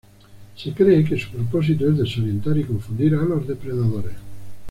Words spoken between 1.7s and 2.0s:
es